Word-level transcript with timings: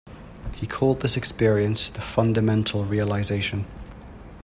He 0.55 0.65
called 0.65 1.01
this 1.01 1.15
experience 1.15 1.89
the 1.89 2.01
"Fundamental 2.01 2.83
Realization". 2.85 3.67